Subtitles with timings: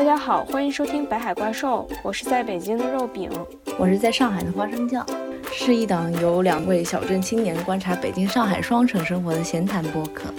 [0.00, 3.30] 大家好，欢迎收听《北海怪兽》，我是在北京的肉饼，
[3.78, 5.06] 我是在上海的花生酱，
[5.52, 10.32] 是一档由两位小镇青年观察北京、上海双城生活的闲谈播客。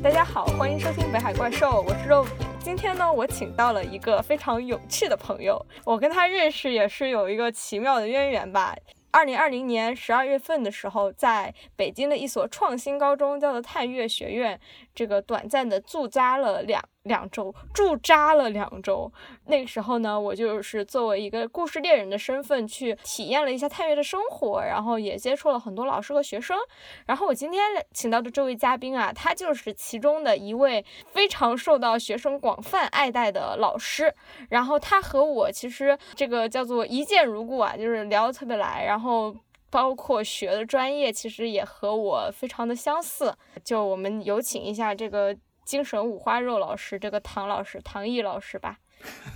[0.00, 2.46] 大家好，欢迎收听《北海怪兽》，我是肉饼。
[2.60, 8.76] 今天呢，我请到了一个非常有趣的朋友，我跟他认识也是有一个奇妙的渊源吧。
[9.12, 14.60] 二零二零年十二月份的时候，在北京的一所创新高中，叫做探月学院，
[15.00, 16.78] 这个短暂的驻扎了两。
[17.04, 19.10] 两周驻扎了两周，
[19.46, 26.58] 那个时候呢，我就是作为一个故事猎人的身份去体验了一下探月的生活，然后也接触了很多老师和学生。
[27.06, 27.62] 然后我今天
[27.94, 34.14] 请到的这位嘉宾啊，他就是其中的一位非常受到学生广泛爱戴的老师。
[34.50, 38.84] 然后他和我其实这个叫做一见如故啊，就是聊得特别来。
[38.84, 39.34] 然后
[39.70, 43.34] 包括学的专业其实也和我非常的相似。
[43.64, 45.36] 就我们有请一下这个。
[45.62, 48.78] 精神五花肉老师，这个唐老师，唐毅老师吧，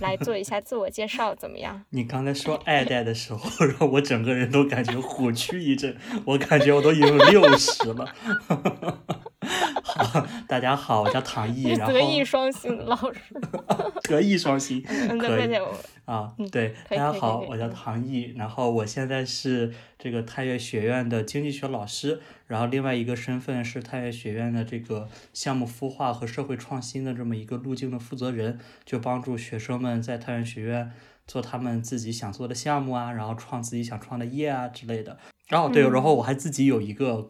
[0.01, 1.81] 来做一下自我介绍，怎么样？
[1.91, 8.13] 你刚才说爱戴的时候， 让我整个人都感觉虎躯一震，我感觉我都已经六十了。
[9.81, 13.21] 好，大家好，我叫唐毅，然后德艺双馨老师，
[14.03, 15.47] 德艺双馨，可以
[16.05, 30.91] 啊，对，大家好，我叫唐毅，然后我现在是这个太岳学院的经济学老师，然后另外一个身份是太岳学院的这个项目孵化和社会创新的这么一个路径的负责人，就帮助学生们在太岳学院
[31.25, 35.17] 做他们自己想做的项目啊，然后创自己想创的业啊之类的。
[35.49, 37.29] 哦，对，然后我还自己有一个。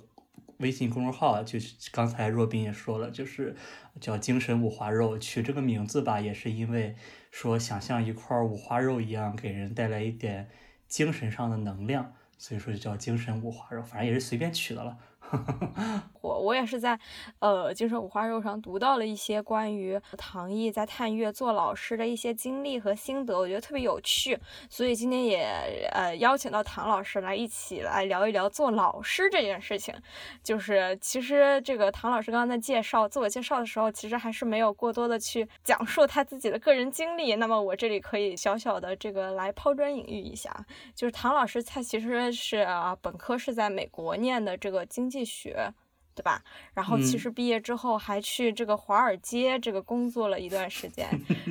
[0.58, 3.56] 微信公众号就是刚才若冰也说了，就是
[4.00, 6.95] 叫“精神五花肉”，取这个名字吧，也是因为
[7.31, 10.50] 说想像一块五花肉一样，给人带来一点
[10.88, 14.97] 精神上的能量，所以说就叫“精神五花肉”，反正也是随便取的了。
[16.26, 17.00] 我我也是在
[17.38, 24.36] 呃精神五花肉上读到了一些关于唐毅在探月做老师的一些经历和心得，我觉得特别有趣，
[24.68, 29.94] 所以今天也呃邀请到唐老师来一起来聊一聊做老师这件事情。
[30.41, 37.36] 就是其实这个唐老师刚刚在介绍自我介绍的时候，其实还是没有过多的去讲述他自己的个人经历。
[37.36, 40.66] 那么我这里可以小小的这个来抛砖引玉一下，
[40.96, 45.24] 就是唐老师他其实是啊本科是在美国念的这个经济。
[45.25, 45.74] 学，
[46.16, 46.42] 对吧？
[46.74, 51.08] 然后其实毕业之后还去这个华尔街这个工作了一段时间，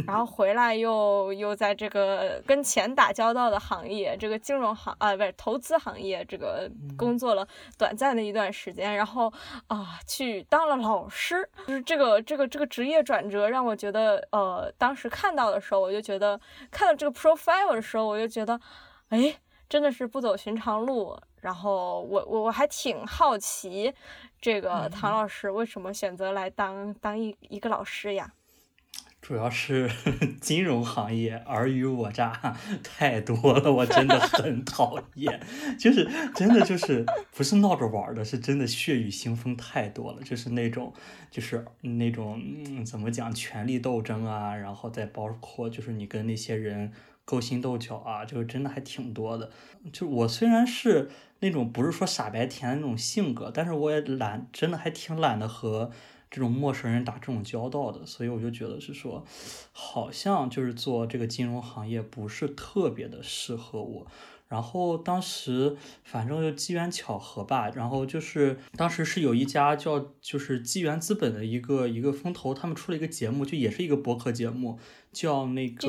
[0.07, 9.31] 然后回来又又在这个跟钱打交道的行业，这个金融行啊，不是投资行业，这个工作了短暂的一段时间，然后
[9.67, 11.47] 啊去当了老师。
[11.67, 18.59] 就是这个这个这个职业转折让我觉得，呃，当时看到的时候，我就觉得看到这个 profile 的时候，我就觉得，
[19.11, 19.37] 哎，
[19.69, 21.19] 真的是不走寻常路。
[21.41, 23.93] 然后我我我还挺好奇，
[24.45, 28.35] 这个唐老师为什么选择来当当一一个老师呀？
[29.23, 29.91] 主要是
[30.39, 35.41] 金融行业尔虞我诈太多了，我真的很 讨厌。
[35.81, 40.23] 就是真的就是不是闹着玩的，是真的血雨腥风太多了。
[40.23, 40.93] 就是那种
[41.31, 46.93] 就是那种嗯怎么讲权力斗争啊，然后再包括就是你跟那些人
[47.25, 49.51] 勾心斗角啊，就是真的还挺多的。
[49.93, 51.11] 就我虽然是。
[51.41, 55.91] 那种不是说傻白甜的那种性格，但是我也懒，真的还挺懒得和
[56.31, 59.27] 这种陌生人打这种交道的，所以我就觉得是说，
[59.71, 64.07] 好像就是做这个金融行业不是特别的适合我。
[64.49, 74.79] 然后当时反正就机缘巧合吧，然后就是当时是有一家叫就是纪元资本的一个一个风投，他们出了一个节目，就也是一个博客节目，
[75.13, 75.87] 叫那个。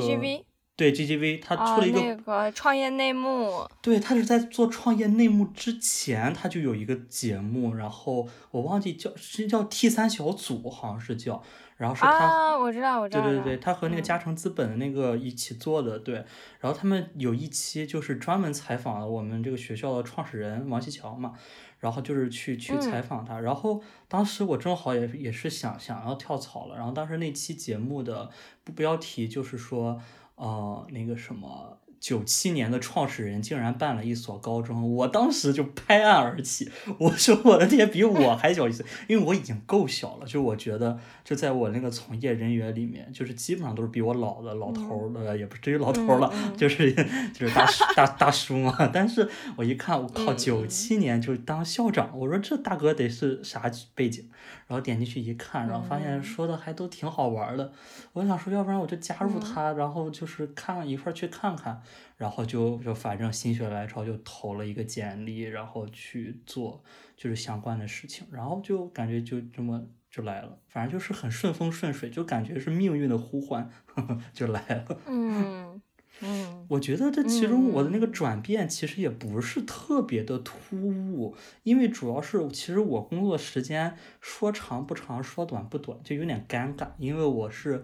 [0.76, 3.66] 对 GGV，他出了一个那个创业内幕。
[3.80, 11.42] 对他是在做创业内幕之前，他就有一个节目，然后我忘记叫是叫 T 三小组，好像是叫，
[11.78, 16.16] 然后是他，啊，我知道，我知道，对对对，他和那个嘉诚资本的那个一起做的，对，
[16.60, 21.32] 然后他们有一期就是专门采访了我们这个学校的创始人王西桥嘛，
[21.80, 28.28] 然后就是去去采访他，然后当时我正好也也是想想要跳槽了，然后当时那期节目的
[28.74, 29.98] 标题就是说。
[30.36, 31.78] 呃，那个什么。
[32.06, 46.92] 九七年的创始人竟然办了一所高中，我当时就拍案而起，我说我的天，比我还小一岁，因为我已经够小了，就我觉得就在我那个从业人员里面，就是基本上都是比我老的老头儿也不至于老头儿了， 就是
[47.34, 47.66] 就是大
[47.96, 48.88] 大大叔嘛。
[48.92, 54.24] 但是我一看，我靠，九七年就当校长，我说这大哥得是啥背景？
[54.68, 57.72] 然后点进去一看，然后发现说的还都挺好玩的，
[58.12, 61.82] 我想说，要不然我就加入他，然后就是看一块儿去看看。
[62.16, 66.82] 然后就就反正心血来潮就投了一个简历，然后去做
[67.16, 73.70] 就是相关的事情，然后就感觉就这么就来了，反正就是很顺风顺水，就感觉是命运的呼唤
[74.32, 74.98] 就来了。
[75.06, 75.80] 嗯
[76.22, 87.82] 嗯，我觉得这其中我的那个转变其实也不是特别的突兀，因为主要是其实我工作时间说长不长，说短不短，就有点尴尬，因为我是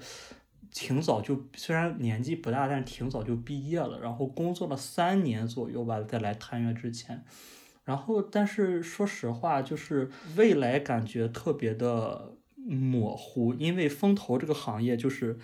[0.72, 7.24] 挺早就虽然年纪不大，但是挺早就毕业了，然后工作了三年左右吧，在来探月之前。
[7.84, 15.38] 然后，但是说实话，就是未来感觉特别的模糊，因为风投这个行业就是。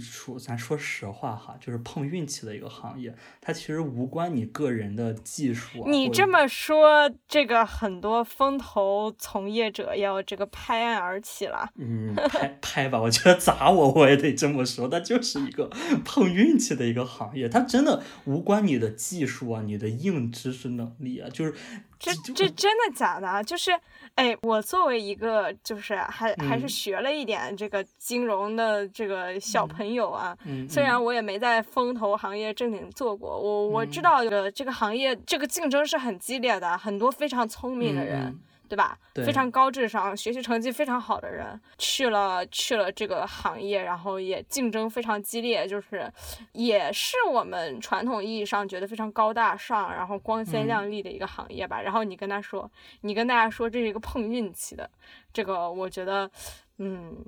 [0.00, 5.86] 说咱说实话哈，就是碰运气的一个行业，它其实无关你个人的技术。
[5.86, 11.68] 你这么说，这个很多风投从业者要这个拍案而起了。
[11.76, 15.70] 嗯，拍拍吧，我觉得砸我我也得这么说，它就是一个
[16.04, 21.54] 碰运气的一个行业，它真的无关你的技术啊，你的硬知识能力啊，就是。
[21.98, 23.42] 这这真的假的？
[23.44, 23.72] 就是，
[24.14, 30.36] 哎，我作为一个就是还还是学了一点这个金融的这个小朋友啊，
[30.68, 38.38] 虽然我也没在风投行业正经做过，我我知道这个这个行业这个竞争是很激烈的，很多非常聪明的人。
[38.68, 38.98] 对吧？
[39.14, 46.12] 非常高智商、学习成绩非常好的人去了去了这个行业，然后也竞争非常激烈，就是
[46.52, 51.80] 也是我们传统意义上觉得非常高大上、然后光鲜亮丽的一个行业吧。
[51.80, 52.70] 然后你跟他说，
[53.00, 54.90] 你跟大家说这是一个碰运气的，
[55.32, 56.30] 这个我觉得。
[56.78, 57.24] 嗯，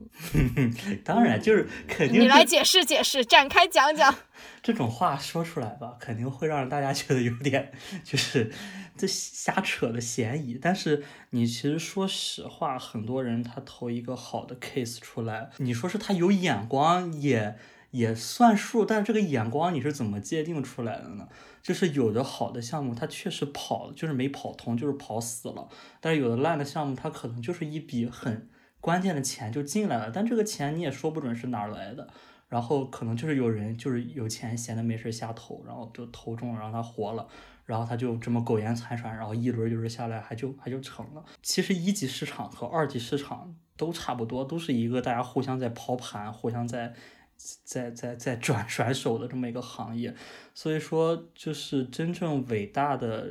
[1.02, 2.20] 当然就是肯定。
[2.20, 4.14] 你来解释解释，展开讲讲。
[4.62, 7.72] 这种话说出来吧，肯定会让大家觉得有点
[8.04, 8.52] 就是
[8.96, 10.58] 这瞎扯的嫌疑。
[10.60, 17.56] 但是你其实说实话，很多人他投一个好的 case 出来，你说是他有眼光也
[17.92, 18.84] 也算数。
[18.84, 21.26] 但是这个眼光你是怎么界定出来的呢？
[21.62, 25.68] 就是有的好的项目，它确实跑就是没跑通，就是跑死了。
[26.00, 28.50] 但是有的烂的项目，它可能就是一笔很。
[28.80, 32.08] 关键的钱就进来了，但这个钱你也说不准是哪儿来的，
[32.48, 37.26] 然后可能就是有人就是有钱闲的没事瞎投，然后就投中了，让他活了，
[37.66, 41.25] 然后他就这么苟延残喘，然后一轮一轮下来还就还就成了。
[41.42, 46.94] 其实一级市场和二级市场都差不多，都是一个大家互相在抛盘、互相在
[47.36, 50.14] 在在在转 甩手的这么一个行业。
[50.54, 53.31] 所以说，就是真正伟大的，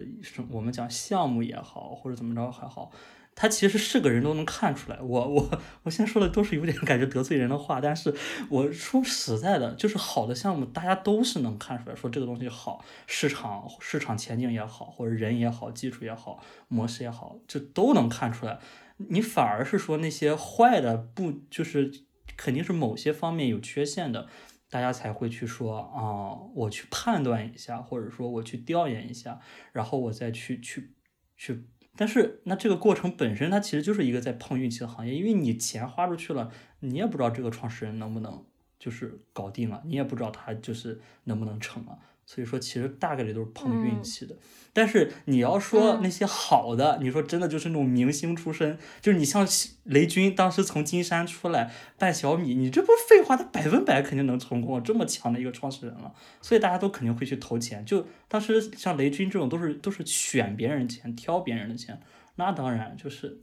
[0.52, 2.92] 我们讲项目也好，或者怎么着还好。
[3.40, 8.12] 他其实是个人都能看出来，我我我现在说的都是有点感觉得罪人的话，但是
[8.50, 18.58] 我说实在的，就是好的项目，大家都是能看出来，说这个东西好，市场市场前景也好，或者人也好，技术也好，模式也好，这都能看出来。
[18.98, 21.92] 你反而是说那些坏的，不就是
[22.36, 24.28] 肯定是某些方面有缺陷的，
[24.72, 29.40] 大家才会去说啊，我去判断一下，或者说我去调研一下，
[29.74, 30.96] 然后我再去去
[31.36, 31.68] 去。
[31.98, 38.46] 但是，那这个过程本身，它其实就是一个在碰运气的行业，因为你钱花出去了，你也不知道这个创始人能不能
[38.78, 42.00] 就是搞定了，你也不知道他就是能不能成了。
[42.28, 44.36] 所以说，其实大概率都是碰运气的。
[44.74, 49.48] 但是你要说那些好的，你说真的就是那种明星出身，就是你像
[49.86, 57.86] 雷军当时从金山出来办小米，你这不废话，他百分百肯定能成功，这么强的一个创始人了，所以大家都肯定会去投钱。
[57.86, 62.00] 就当时像雷军这种，都是都是选别人钱，挑别人的钱，
[62.36, 63.42] 那当然就是。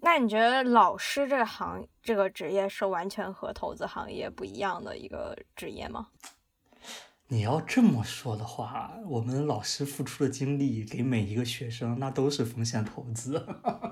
[0.00, 6.08] 那你觉得老师这个行这个职业是完全和投资行业不一样的一个职业吗？
[7.32, 13.42] 你要这么说的话，我们老师付出的精力给每一个学生，那都是风险投资。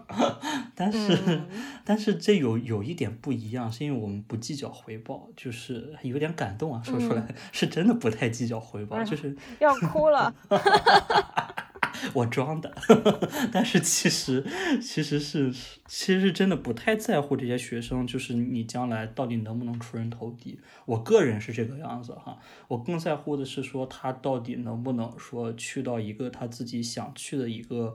[0.76, 1.40] 但是，
[1.82, 10.34] 但是这有有一点不一样，是因为我们不计较回报，就是有点感动啊，说出来是真的不太计较回报，就是要哭了。
[12.14, 12.74] 我装的，
[13.52, 14.44] 但是其实
[14.80, 15.52] 其实是
[15.86, 20.58] 其实是真的不太在乎这些学生，就是你将来到底能不能出人头地。
[20.86, 22.38] 我个人是这个样子哈，
[22.68, 27.94] 我更在乎的是说他到底能不能说去到一个他自己想去的一个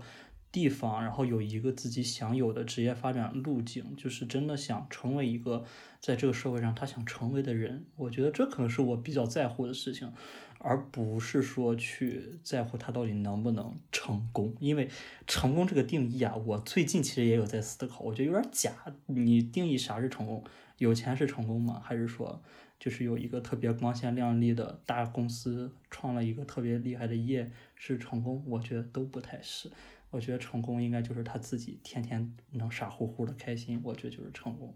[0.51, 5.65] 地方，然后有一个自己想有的职业发展路径，就是真的想成为一个
[5.99, 7.85] 在这个社会上他想成为的人。
[7.97, 10.13] 我觉得这可能是我比较在乎的事情。
[10.59, 14.89] 而不是说去在乎他到底能不能成功，因为
[15.27, 18.71] 成功这个定义啊，我最近其实也有在思考，我觉得有点假。
[19.05, 20.43] 你定义啥是成功？
[20.77, 21.81] 有钱是成功吗？
[21.83, 22.41] 还是说
[22.79, 28.43] 就是有一个特别光鲜亮丽的大公司创了一个特别厉害的业是成功？
[28.47, 29.71] 我觉得都不太是。
[30.11, 34.73] 我觉得成功应该就是他自己天天能傻乎乎的开心，我觉得就是成功。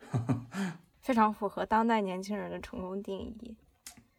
[1.00, 3.56] 非常符合当代年轻人的成功定义。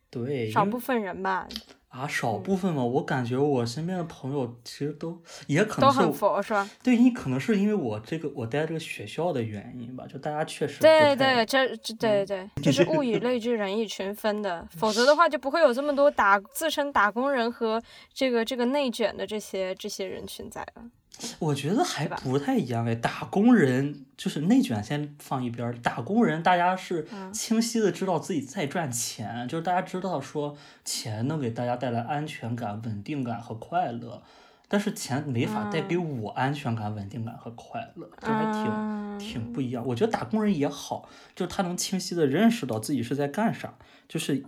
[0.10, 1.48] 对，少部分人吧。
[1.90, 6.70] 啊，少部分嘛，我感觉我身边的朋友其实都也可能都很佛是吧？
[6.84, 17.82] 对你可能是因为我这个我待这个学校的原因吧，就大家确实对对，这这对对， 就是物以类聚，人以群分的，否则的话就不会有这么多打自称打工人和
[18.14, 20.84] 这个这个内卷的这些这些人群在了。
[21.40, 25.74] 我觉得还不太一样哎，打工人就是内卷，先放一边。
[25.82, 34.22] 打工人大家是清晰的知道自己在赚钱，就是大家知道说钱能给大家带来安全感、稳定感和快乐，
[34.68, 39.86] 但是钱没法带给我安全感、稳定感和快乐，就还挺挺不一样。
[39.86, 43.74] 我觉得打工人也好，就是他能清晰的认识到自己是在干啥，
[44.08, 44.46] 就是也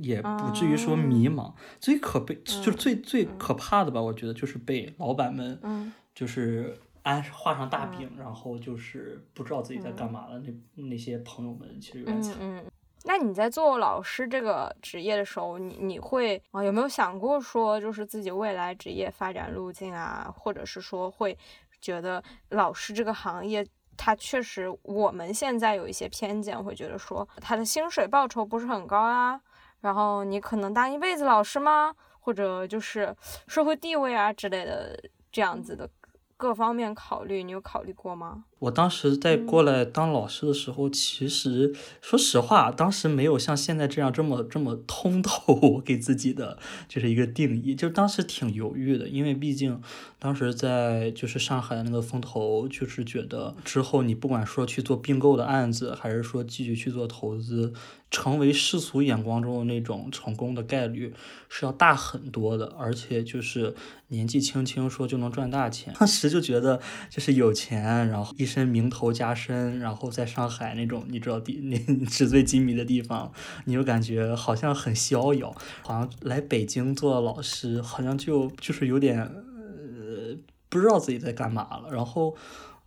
[0.00, 1.52] 也不至于说迷茫。
[1.78, 5.92] 最可悲就是最最可怕的吧，我觉得就是被老板们。
[6.16, 10.40] 就是安画上大饼，然后就是不知道自己在干嘛了。
[10.40, 12.34] 那那些朋友们其实有点惨。
[12.40, 12.64] 嗯嗯。
[13.04, 21.36] 那你在做老师这个职业的时候，你你会啊有没有想过说，就是自己未来职业发展路径啊，或者是说会
[21.80, 23.64] 觉得老师这个行业，
[23.96, 29.40] 它确实我们现在有一些偏见，会觉得说他的薪水报酬不是很高啊，
[29.80, 31.94] 然后你可能当一辈子老师吗？
[32.18, 33.14] 或者就是
[33.46, 34.98] 社会地位啊之类的
[35.30, 35.88] 这样子的。
[36.38, 38.44] 各方面考虑，你有考虑过吗？
[38.58, 49.80] 我当时在过来当老师的时候，其实说实话，当时没有像现在这样这么这么通透给自己的就是一个定义，就当时挺犹豫的，因为毕竟
[50.18, 57.72] 当时在就是上海的那个风投，就是觉得之后你不管说去做并购的案子，还是说继续去做投资。
[58.08, 61.12] 成为世俗眼光中的那种成功的概率
[61.48, 63.74] 是要大很多的，而且就是
[64.08, 73.32] 年纪轻轻说就能赚大钱，当时就觉得就是有钱，然后一身名头加身，然后在上海那种你知道地那纸醉金迷的地方，
[73.64, 80.36] 你就感觉好像很逍遥，好像来北京做老师，好像就就是有点呃
[80.68, 81.90] 不知道自己在干嘛了。
[81.90, 82.36] 然后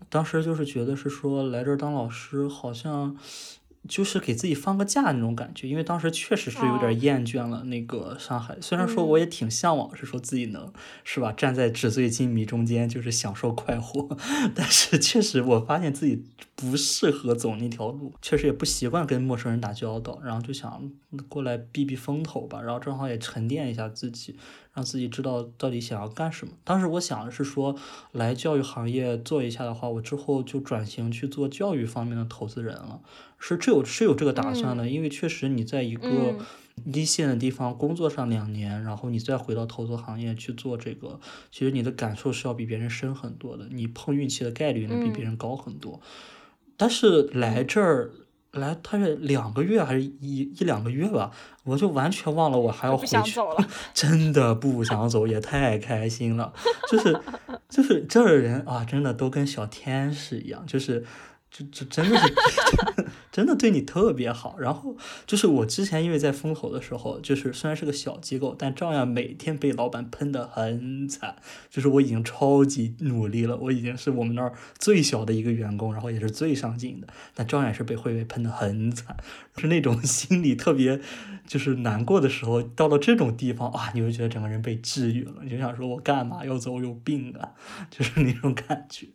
[0.07, 3.17] 当时就是觉得是说来这儿当老师好像。
[3.89, 8.55] 就是给自己放个假那种感觉，因为当时确实是有点厌倦了那个上海。
[8.62, 10.72] 虽然说我也挺向往，是说自己能
[11.03, 14.15] 是吧，站在纸醉金迷中间，就是享受快活。
[14.55, 16.24] 但是确实我发现自己
[16.55, 20.89] 不适合走那条路，确实也不习惯跟陌生人打交道，然后就想
[21.27, 24.38] 过来避避风头吧，然后正好也沉淀一下自己。
[24.72, 26.53] 让自己知道到底想要干什么。
[26.63, 27.75] 当时我想的是说，
[28.12, 33.01] 来教育行业做一下的话，我之后就转型去做教育方面的投资人了。
[33.39, 36.36] 是这有是有这个打算的，因为确实你在一个
[36.86, 41.19] 一线的地方工作上两年，然后你再回到投资行业去做这个，
[41.51, 46.00] 其实你的感受是要比别人深很多的，你碰运气的概率能比别人高很多。
[46.77, 48.12] 但是来这儿。
[48.53, 51.29] 来，他是两个月还是一一两个月吧？
[51.65, 53.15] 我就完全忘了我还要回去，
[53.93, 56.51] 真的不想走，也太开心了。
[56.89, 57.15] 就是
[57.69, 61.05] 就是这儿的人啊，真的都跟小天使一样，就是。
[61.51, 62.34] 就就真的是，
[63.31, 64.57] 真的对你特别好。
[64.57, 64.97] 然后
[65.27, 71.35] 就是我之前因为在风口的时候，就是虽然是个小机构，但照样每天被老板喷的很惨。
[71.69, 79.17] 就是我已经超级努力了，我已经是我们那儿最小的一个员工，然后也是最上进的，但照样是被会被喷的很惨。
[79.57, 80.99] 是那种心里特别
[81.45, 86.79] 就是难过的时候，到了这种地方啊，你就觉得整个人被治愈了，你就想说我干嘛要走？
[86.79, 87.51] 有病啊！
[87.89, 89.07] 就是那种感觉。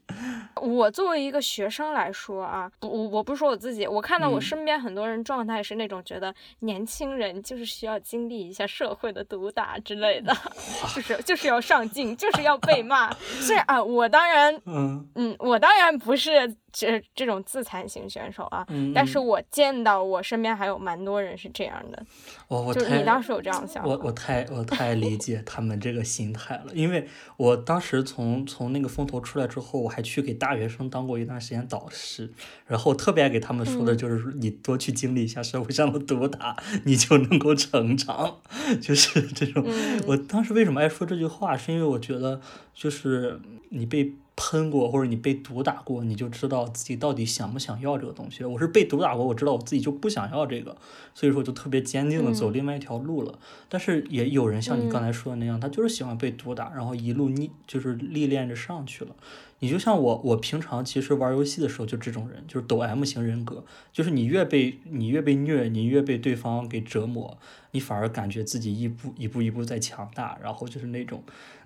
[0.60, 10.34] 我作为一个学生来说啊，我我不是说我自己，我看到我身边很多人状态是那种觉得年轻人就是需要经历一下社会的毒打之类的，
[10.94, 13.12] 就是就是要上进，就是要被骂。
[13.40, 16.56] 是啊，我当然，嗯嗯，我当然不是。
[16.76, 22.04] 这这种自残型选手啊，但是我见到我身边还有蛮多人是这样的。
[22.48, 23.88] 我我就你当时有这样想法？
[23.88, 32.32] 我我太我太理解他们这个心态了，因为我当时从从那个风投出来之后，我还去给大学生当过一段时间导师，
[32.66, 38.40] 然后特别爱给他们说的就是你多去经历一下社会上的毒打，你就能够成长，
[38.82, 39.64] 就是这种。
[40.08, 42.40] 我当时为什么爱说这句话，是因为我觉得
[42.74, 44.12] 就是你被。
[44.36, 48.42] 喷过或者你被毒打过，你就知道自己到底想不想要这个东西。
[48.44, 50.76] 我是被毒打过，我知道我自己就不想要这个，
[51.14, 53.38] 所以说就特别坚定的走另外一条路了。
[53.68, 59.14] 但是也有人像你刚才说的那样，他就是喜欢被毒打，然后一路逆就是历练着上去了。
[59.60, 67.38] 你就像我，我平常其实玩游戏的时候就这种人，就是抖 M 型人格，就是你越被你越被虐，你越被对方给折磨，
[67.70, 71.22] 你反而感觉自己一步一步一步在强大，然后就是那种。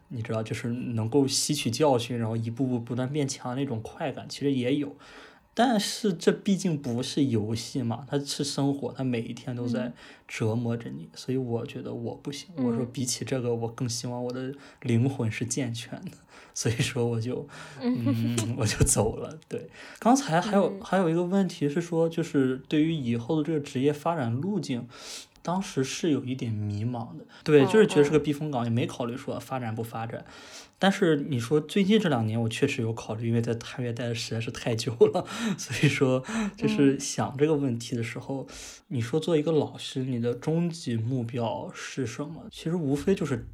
[0.08, 4.96] 你知道，就是能够吸取教训，然后一步步不断变强那种快感，其实也有。
[5.54, 9.92] 但是这毕竟不是游戏嘛，它是生活，它每一天都在
[10.28, 12.50] 折磨着你，所以我觉得我不行。
[12.56, 16.12] 我说比起这个，我更希望我的灵魂是健全的，
[16.54, 17.48] 所以说我就，
[17.82, 19.36] 嗯，我就走了。
[19.48, 24.86] 对，刚才还有还有一个问题是说，就是对于以后的这个职业发展路径。
[25.48, 30.26] 当时是有一点迷茫的，对，就是觉得是个避风港，也没考虑说发展不发展。
[30.78, 35.24] 但是你说最近这两年，我确实有考虑，因为在探月待的实在是太久了，
[35.56, 36.22] 所以说
[36.54, 38.46] 就是想这个问题的时候，
[38.88, 42.44] 你说做一个老师，你的终极目标是什么？
[42.50, 43.48] 其实无非就是。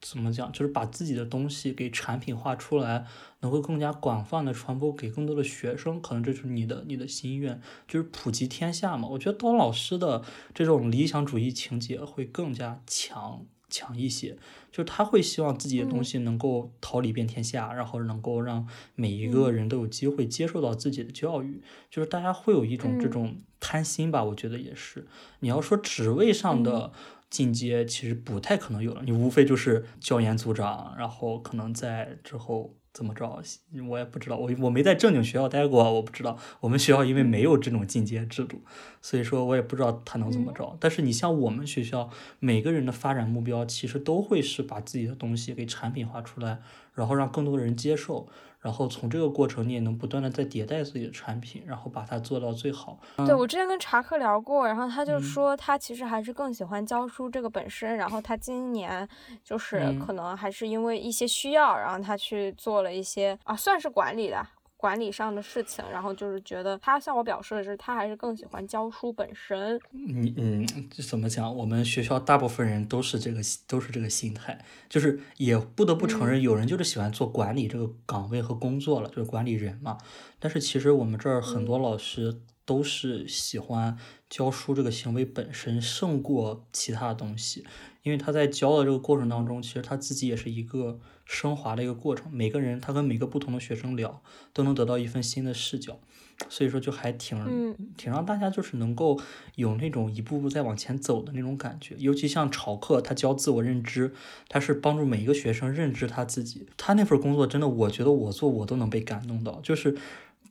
[0.00, 0.50] 怎么讲？
[0.52, 3.04] 就是把自己的东西给产品化出来，
[3.40, 9.08] 能够更加广泛的传播给更多的学生，可能这是你的你的心愿，就是普及天下嘛。
[9.08, 10.22] 我觉得当老师的
[10.54, 14.38] 这种理想主义情节会更加强强一些，
[14.70, 24.22] 就是他会希望自己的东西能够桃李遍天下，然后能够让每一个人都有机会接受到自己的教育，就是大家会有一种这种贪心吧。
[24.22, 25.08] 我觉得也是。
[25.40, 26.92] 你要说职位上的。
[27.30, 33.40] 进阶其实不太可能有了，你无非就是教研组长，然后可能在之后怎么着，
[33.88, 36.38] 我也不知道，我我没在正经学校待过，我不知道。
[36.60, 38.62] 我们学校因为没有这种进阶制度，
[39.02, 40.76] 所以说我也不知道他能怎么着。
[40.80, 46.60] 但是你像我们学校，每个人的发展目标其实都会是把自己的东西给产品化出来，
[46.94, 48.28] 然后让更多的人接受。
[48.60, 52.98] 然后从这个过程，你也能不断的在迭代自己的产品，然后把它做到最好。
[53.18, 59.08] 对我之前跟查克聊过，然后他就说他其实还是更喜欢教书这个本身，然后他今年
[59.44, 64.44] 就是可能还是因为一些需要，然后他去做了一些啊，算是管理的。
[64.78, 69.78] 管理上的事情，然后就是觉得他向我表示的是，他还是更喜欢教书本身。
[69.90, 70.64] 你嗯，
[71.06, 71.52] 怎么讲？
[71.54, 79.98] 我们学校大部分人都是这个，都是这个心态，就是也不得不承认，有人就是喜欢做管理这个岗位和工作了，就是管理人嘛。
[80.38, 87.64] 但是其实我们这儿很多老师都是喜欢教书这个行为本身胜过其他东西，
[88.02, 91.00] 因为他在教的这个过程当中，其实他自己也是一个。
[91.30, 94.22] 升华的一个过程，每个人他跟每个不同的学生聊，
[94.54, 96.00] 都能得到一份新的视角，
[96.48, 99.20] 所以说就还挺挺让大家就是能够
[99.56, 101.94] 有那种一步步在往前走的那种感觉。
[101.98, 104.14] 尤其像朝课，他教自我认知，
[104.48, 106.66] 他是帮助每一个学生认知他自己。
[106.78, 109.98] 他那份工作真的，我觉得我做我都能被感动到，就是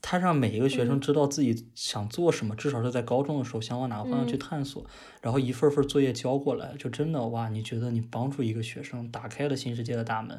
[0.01, 4.85] 他让每一个学生知道自己想做什么，至少是在高中的时候想往哪个方向去探索，
[5.21, 10.37] 然后一份份作业交过来，就真的哇，你觉得你帮助一个学生打开了新世界的大门。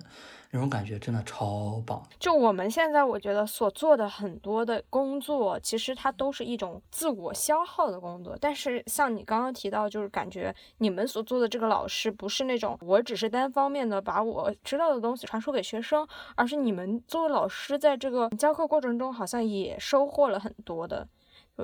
[0.51, 2.03] 那种感觉真的超棒。
[2.19, 8.37] 就我们现在，我觉得所做的很多的工作，其实它都是一种自我消耗的工作。
[8.41, 21.07] 但是像你刚刚提到，就是感觉你们所做的这个老师，不是那种我只是单方面的把我知道的东西传输给学生，而是你们作为老师，在这个教课过程中，好像也收获了很多的，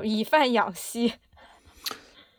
[0.02, 1.14] 以饭养息。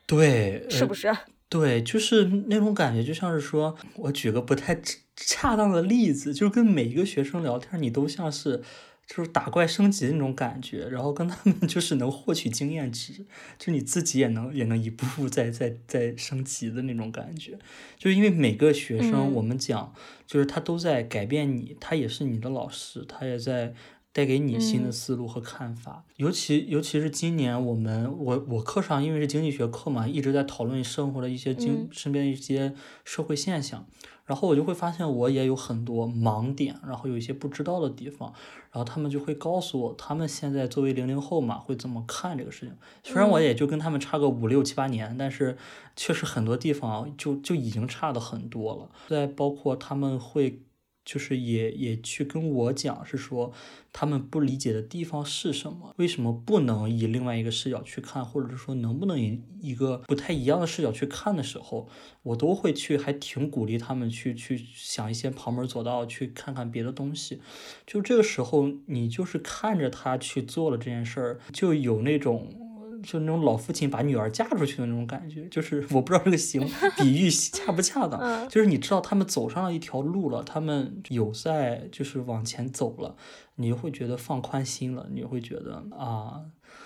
[0.05, 1.11] 对，是不是？
[1.49, 4.79] 对，就是那种感觉，就像是说，我举个不太
[5.15, 8.61] 恰当的例子，就是跟每一个学生聊天，你都像是
[9.07, 13.25] 就是打怪升级的那种感觉，然后跟他们 就是能获取经验值，
[13.57, 17.57] 就你自己也能也能一步步在在在升级的那种感觉。
[17.97, 19.93] 就是因为每个学生，我们讲
[20.27, 23.73] 就是他都在改变你，他也是你的老师，他也在。
[24.15, 32.73] 带给你新的思路和看法，尤其尤其是今年我们我我课上因为是经济学课嘛，一直在讨论生活的一些经身边一些
[33.03, 33.85] 社会现象，
[34.25, 38.33] 然后我就会发现我也有很多盲点，然后有一些不知道的地方，
[38.71, 42.73] 然后他们就会告诉我，他们现在作为零零后嘛，会怎么看这个事情。
[43.03, 45.57] 虽然我也就跟他们差个五六七八年，但是
[45.97, 48.89] 确实很多地方就就已经差的很多了。
[49.09, 50.61] 再包括他们会。
[51.05, 53.53] 就是也也去跟我讲，是说
[53.93, 61.87] 他们不理解的地方是什么，为什么不能以另外一个视角去看，或者是说能不能以一个不太一样的视角去看的时候，
[62.23, 67.39] 我都会去，还挺鼓励他们去去想一些旁门左道，去看看别的东西。
[67.85, 72.64] 就这个时候，你就是看着他去做了这件事儿，就有那种。
[73.05, 83.15] 就那种老父亲把女儿嫁出去的那种感觉，就是我不知道这个形 比喻恰不恰当，就是你知道他们走上了一条路了，他们有在就是往前走了，
[83.55, 86.41] 你就会觉得放宽心了，你会觉得啊。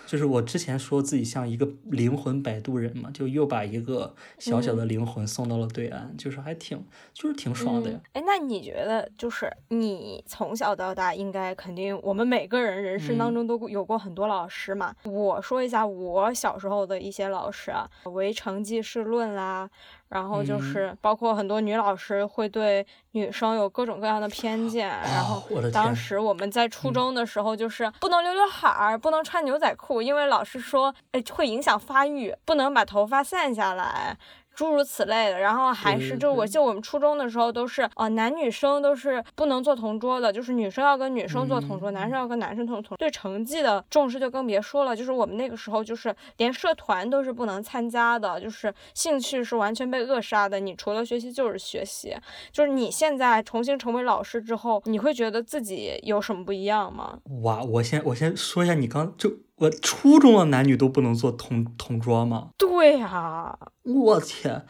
[0.10, 8.00] 就是我之前说自己像一个灵魂摆渡人嘛，就又把一个小小的灵魂送到了对岸，就是还挺，就是挺爽的呀。
[8.13, 14.95] 哎，那你觉得，就是你从小到大，应该肯定我们每个人人生当中都有过很多老师嘛？
[15.04, 19.69] 我说一下我小时候的一些老师啊，唯成绩是论啦。
[20.10, 25.41] 然后就嗯是包括很多女老师会对女生有各种各样的偏见，然后
[25.72, 34.17] 当时我们在初嗯中的时候就是不能留刘海儿，不能穿牛仔裤，因为老师说诶会影响发育，不能把头发散下来。
[34.60, 42.98] 诸如此类的，然后还是对就我对记得我们初中的时候都是呃男女生都是不能做同桌的，就是女生要跟女生做同桌，男生要跟男生同同桌。
[42.98, 50.60] 对成绩的重视就更别说了，就是我们那个时候就是连社团都是不能参加的，就是兴趣是完全被扼杀的。
[50.60, 52.13] 你除了学习就是学习，
[52.52, 57.17] 就是你现在重新成为老师之后，你会觉得自己有什么不一样吗？
[57.43, 62.50] 哇，我先我先说一下，你刚就我初中的男女都不能做同同桌吗？
[62.58, 64.65] 对呀、我天，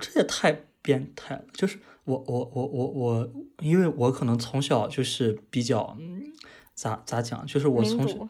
[0.00, 1.44] 这也太变态了！
[1.52, 3.28] 就是我我我我我，
[3.60, 6.22] 因为我可能从小就是比较，嗯，
[6.74, 8.28] 咋咋讲，就是我从小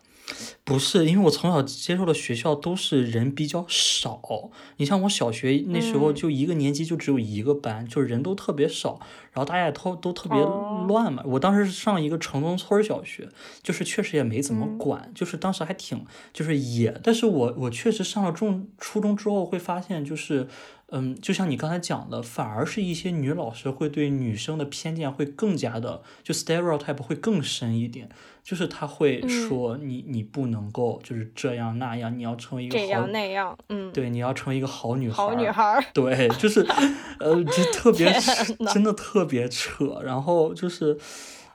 [0.65, 4.51] 不是，因为我从小接受的学校都是人比较少。
[4.77, 9.01] 你像我小学那时候嗯就一个年级就只有一个班，就是人都特别少，
[9.33, 11.23] 然后大家也都都特别哦乱嘛。
[11.25, 13.29] 我当时上一个城中村小学，
[13.63, 17.01] 就是确实也没怎么嗯管，就是当时还挺就是野。
[17.03, 20.49] 但是我我确实上了中初中之后会发现，就是
[20.91, 28.09] 嗯，就像你刚才讲的，反而是一些女老师会对女生的偏见会更加的，就 stereotype 会更深一点，
[28.43, 29.29] 就是她会嗯。
[29.29, 36.67] 说你、你不能够就是这样那样，你要成为一个这好样那样，嗯，对，你要成为一个好女孩好女孩，对，就是，
[37.21, 38.11] 呃，就特别
[38.73, 40.01] 真的特别扯。
[40.03, 40.97] 然后就是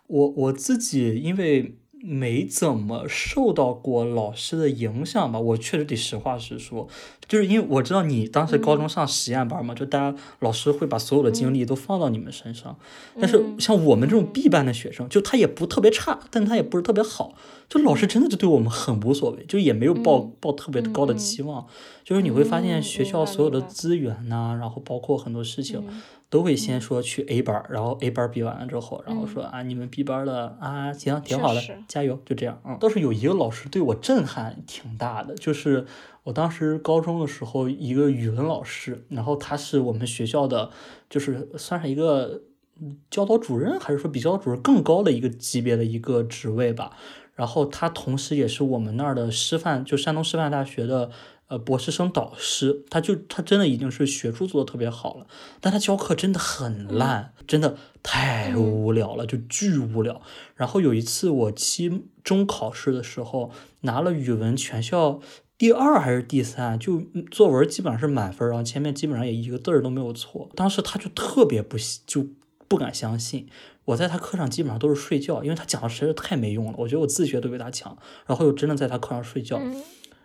[0.07, 6.85] 我我自己，因为没怎么受到过老师的影响吧，我确实得实话实说，
[7.29, 12.77] 就是因为我知道你当时嗯高中上实验班嘛，就大家老师会把所有的精力都放到你们身上。
[13.17, 17.35] 但是嗯像我们这种嗯 B 班的学生，就他也不特别差，但他也不是特别好，
[17.69, 20.33] 就老师真的就对我们很无所谓，就也没有抱嗯。
[20.41, 21.65] 抱特别高的期望。
[22.03, 26.01] 就是你会发现嗯学校所有的资源呐、然后包括很多事情，嗯
[26.33, 32.59] 都会先说去 A 班儿，然后 A 班儿比完了之后，然后嗯说啊你们 B 班的啊行挺好的，加油，就这样。
[32.65, 35.85] 嗯，倒是有一个老师对我震撼挺大的，就是
[36.23, 40.71] 我当时高中的时候一个语文老师，然后他是我们学校的，
[41.07, 42.41] 就是算是一个
[42.81, 46.97] 嗯教导主任，还是说比教导主任更高的一个级别的一个职位吧。
[47.35, 51.11] 然后他同时也是我们那儿的师范，就山东师范大学的
[51.47, 55.27] 呃博士生导师，他就他真的已经是学术做的特别好了，
[55.59, 60.21] 但他教课真的很烂，真的太嗯无聊了，就巨无聊。
[60.55, 63.51] 然后有一次我期中考试的时候
[63.81, 65.19] 拿了语文全校。
[65.55, 70.49] 第二还是第三，就嗯作文基本上是满分，然后前面基本上也一个字儿都没有错。
[70.55, 72.27] 当时他就特别不信就
[72.67, 73.47] 不敢相信，
[73.85, 79.81] 我在他课上基本上都是睡觉，因为他讲的实在是太没用了，我觉得我自学都比他强，然后又真的在他课上睡觉，嗯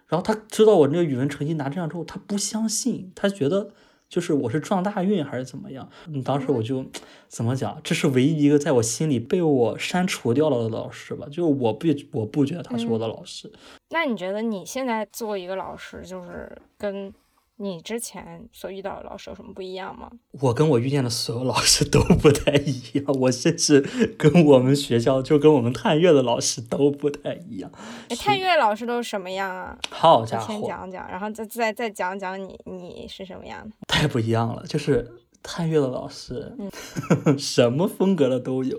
[0.09, 3.71] 然后他知道我那个语文成绩拿这样之后，他不相信，他觉得
[4.09, 5.88] 就是我是撞大运还是怎么样。
[6.07, 6.85] 嗯当时我就
[7.29, 13.53] 怎么讲，这是唯一一个在我心里被我删除掉了的老师吧，就是我不我不觉得他是我的老师。
[13.90, 17.12] 那你觉得你现在做一个老师，就是跟
[17.61, 20.11] 你之前所遇到的老师有什么不一样吗？
[20.40, 23.81] 我跟我遇见的所有老师都不太一样，我甚至
[24.16, 27.71] 跟我们学校就跟我们探月的老师都不太一样。
[28.09, 29.77] 哎，探月老师都是什么样啊？
[29.90, 33.75] 好家伙，讲讲，然后再再再讲讲你你是什么样的？
[33.88, 35.11] 太不一样了，就是
[35.42, 36.57] 探月的老师，
[37.37, 38.79] 什么风格的都有，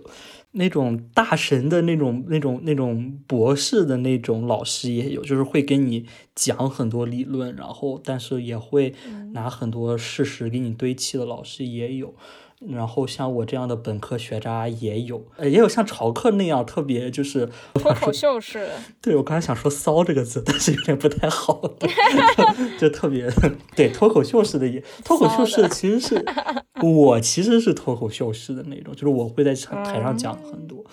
[0.51, 8.93] 那种大神的那种、那种、那种博士的那种老师也有，就是会给你讲很多理论，然后但是也会
[9.33, 12.15] 拿很多事实给你堆砌的老师也有。
[12.67, 21.61] 然后像我这样的本科学渣也有，呃，也有像朝课那样特别就是脱口秀式的， 对，我刚才想说“骚”这个字，但是有点不太好，
[22.77, 23.31] 就特别
[23.75, 26.25] 对脱口秀式的也，脱口秀式的其实是
[26.83, 30.83] 我其实是脱口秀式的那种，就是我会在台上讲很多，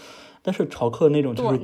[0.42, 1.60] 但是朝课那种就是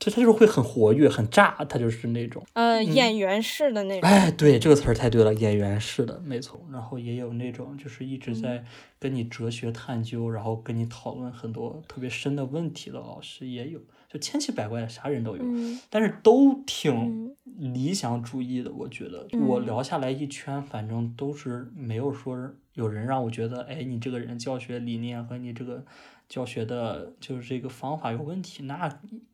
[0.00, 2.42] 就他就是会很活跃、很炸，他就是那种。
[2.54, 4.08] 呃，演员式的那种。
[4.08, 6.58] 哎，对，这个词儿太对了，演员式的，没错。
[6.72, 8.64] 然后也有那种就是一直在
[8.98, 15.42] 跟你哲学探究，然后跟你讨论很多特别深的问题的老师也有，就千奇百怪，啥人都有。
[15.44, 17.36] 嗯但是都挺嗯
[17.74, 25.84] 理想主义的，我觉得我聊下来一圈，反正都是没有说有人让我觉得，哎，你这个人教学理念和你这个
[26.30, 28.88] 教学的，就是这个方法有问题，那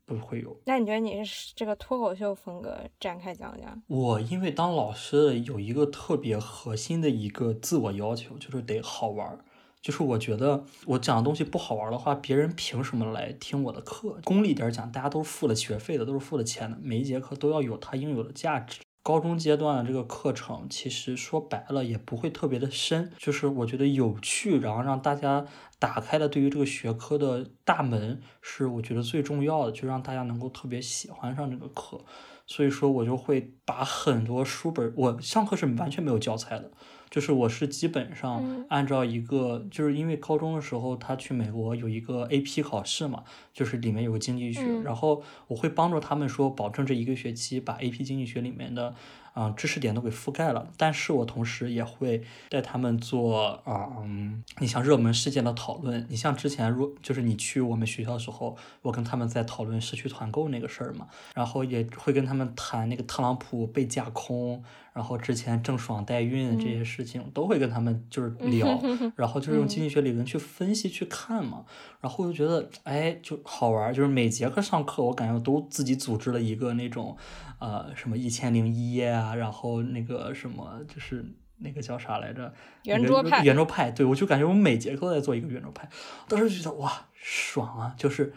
[0.06, 0.58] 不会有。
[0.64, 3.82] 那你觉得你是这个脱口秀风格展开讲讲？
[3.86, 9.38] 我因为当老师有一个特别核心的一个自我要求，就是得好玩儿。
[9.82, 14.18] 就是我觉得我讲的东西不好玩儿的话，别人凭什么来听我的课？
[14.24, 18.80] 功利点儿讲，大家都是付了学费的，都是付了钱的，每一节课都要有它应有的价值。
[19.04, 25.46] 高中阶段的这个课程，其实说白了也不会特别的深，就是我觉得有趣，然后让大家
[25.78, 32.00] 打开了对于这个学科的大门，是我觉得最重要的，就让大家能够特别喜欢上这个课。
[32.46, 36.70] 所以说，我就会把很多书本，我上课是完全没有教材的。
[37.10, 48.94] 就是我是基本上按照一个，就是因为高中的时候他去美国有一个 AP 考试嘛，就是里面有个经济学，然后我会帮助他们说，保证这一个学期把 AP 经济学里面的。
[49.36, 64.64] 啊，知识点都给覆盖了，但是我同时也会带他们做啊，嗯，你像热门事件的讨论，你像之前如就是你去我们学校的时候，我跟他们在讨论社区团购那个事儿嘛，然后也会跟他们谈那个特朗普被架空，
[64.96, 68.80] 然后之前郑爽代孕这些事情，都会跟他们就是 聊，
[69.14, 71.66] 然后就是用经济学理论去分析去看嘛，
[72.00, 77.16] 然后我就觉得哎就好玩，就是每节课上课我感觉都自己组织了一个那种。
[77.58, 81.24] 呃，什么一千零一夜啊，然后那个什么，就是
[81.56, 82.52] 那个叫啥来着？
[82.82, 83.42] 圆桌派。
[83.42, 85.88] 圆桌派，对我就感觉我每节课都在做一个圆桌派，
[86.28, 87.94] 当时就觉得哇，爽啊！
[87.96, 88.34] 就是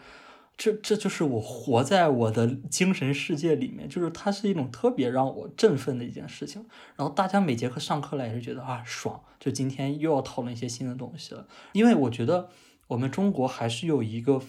[0.60, 6.66] 这，这就是我活在我的精神世界里面，就是它是一种特别让我振奋的一件事情。
[6.96, 9.22] 然后大家每节课上课来也是觉得啊，爽！
[9.38, 12.50] 就今天又要讨论一些新的东西了，因为我觉得
[12.88, 14.42] 我们中国还是有一个。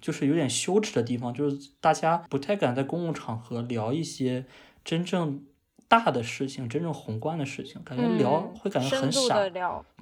[0.00, 4.44] 就是有点羞耻的地方，就是大家不太敢在公共场合聊一些
[4.84, 5.44] 真正。
[5.88, 9.34] 大的事情，真正宏观的事情，感觉聊会感觉很傻，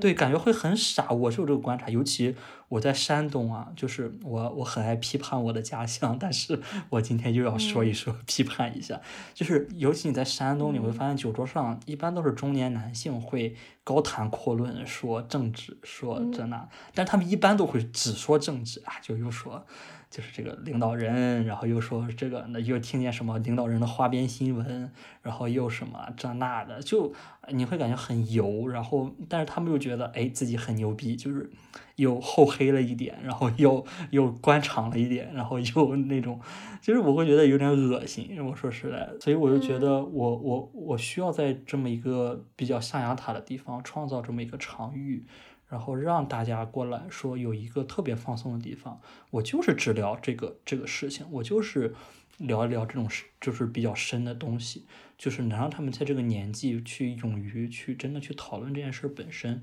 [0.01, 1.11] 对，感觉会很傻。
[1.11, 2.35] 我是有这个观察，尤其
[2.68, 9.01] 我在山东啊，就是我我很爱批判我的家乡，但是我今天又要说一说，批判一下，
[9.33, 19.64] 就是尤其你在山东，你会发现酒桌上一般都是中年男性会高谈阔论说政治，说这那，但他们一般都会只说政治啊，就又说。
[20.09, 24.90] 就是这个领导人，然后又说这个，那又听见什么领导人的花边新闻，
[25.23, 27.12] 然后又什么这那的，就
[27.49, 31.51] 你会感觉很油，然后但是他们又觉得哎自己很牛逼，就是
[31.97, 36.40] 又厚黑了一点，然后又又官场了一点，然后又那种，
[36.81, 38.38] 其实我会觉得有点恶心。
[38.42, 45.27] 我说实在的，所以我就觉得我我我需要在这么一个比较象牙塔的地方创造这么一个场域。
[45.68, 49.00] 然后让大家过来说有一个特别放松的地方，
[49.31, 51.94] 我就是只聊这个这个事情，我就是
[52.38, 53.09] 聊一聊这种
[53.40, 54.87] 就是比较深的东西，
[55.18, 59.62] 就是能让他们在这个年纪去勇于去真的去讨论这件事本身，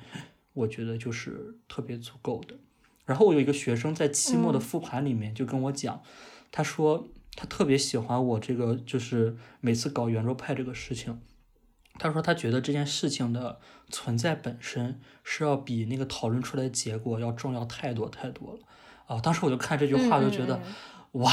[0.53, 2.55] 我觉得就是特别足够的。
[3.05, 6.01] 然后我有一个学生在期末的复盘里面就跟我讲，
[6.51, 11.19] 他说他特别喜欢我这个就是每次搞圆桌派这个事情。
[11.99, 18.59] 他说他觉得这件事情的存在本身是要比那个讨论出来的结果要重要太多太多了
[19.05, 19.19] 啊！
[19.21, 20.59] 当时我就看这句话就觉得，
[21.13, 21.31] 哇，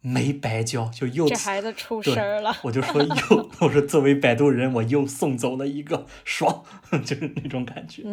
[0.00, 2.54] 没白教，就又这孩子出声了。
[2.62, 6.62] 我就说又， 我说作为摆渡人，我又送走了一个，爽，
[7.04, 8.04] 就是那种感觉。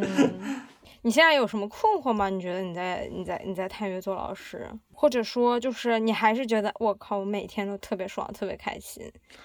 [1.06, 2.30] 你现在有什么困惑吗？
[2.30, 9.04] 你觉得你在你在你在探月做老师，或者说就是你还是觉得我靠，我每天都特别爽，特别开心，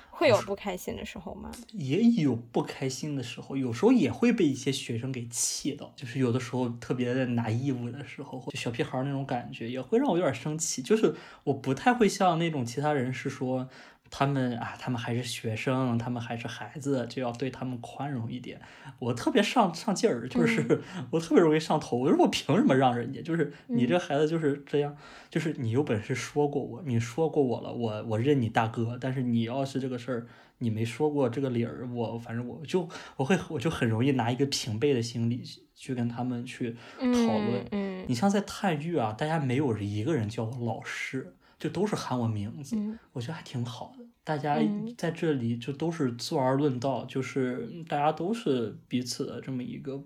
[0.08, 1.50] 会有不开心的时候吗？
[1.74, 10.80] 也有不开心的时候，有时候也会被一些学生给气到，就是有的时候特别拿义务的时候，就小屁孩那种感觉，也会让我有点生气。
[10.80, 13.68] 就是我不太会像那种其他人是说。
[14.10, 18.60] 他们啊，他们还是学生，他们还是孩子，就要对他们宽容一点。
[18.98, 21.96] 我特别上上劲儿，就是我特别容易上头。
[21.96, 23.22] 我说我凭什么让人家？
[23.22, 24.96] 就是你这孩子就是这样，
[25.30, 28.98] 就是你有本事说过我，你说过我了，我我认你大哥。
[29.00, 30.26] 但是你要是这个事儿
[30.58, 35.42] 你没说过这个理儿，我反正我就我会我就很容易拿一个平辈的心理
[35.74, 37.64] 去跟他们去讨论。
[37.72, 41.34] 嗯，你像在探育啊，大家没有一个人叫我老师。
[41.58, 42.76] 就都是喊我名字，
[43.12, 44.04] 我觉得还挺好的。
[44.22, 44.58] 大家
[44.96, 50.00] 在这里就都是坐而论道，就是大家都是彼此的这么一个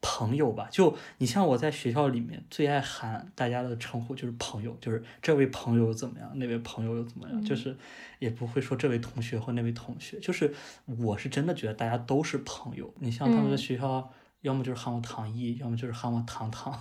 [0.00, 0.68] 朋友吧。
[0.70, 7.76] 就你像我在学校里面最爱喊大家的称呼就是朋友，就是这位朋友怎么样，那位朋友又怎么样，就是
[8.18, 10.52] 也不会说这位同学或那位同学，就是
[10.98, 12.92] 我是真的觉得大家都是朋友。
[12.98, 14.12] 你像他们在学校。
[14.42, 16.72] 要么就是喊我唐毅，要么就是喊我糖糖，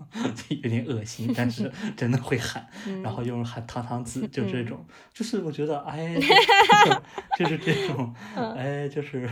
[0.50, 2.68] 有点恶心，但是真的会喊。
[3.02, 6.14] 然后又是喊糖糖子，就这种，就是我觉得哎，
[7.38, 9.28] 就是这种，哎，就是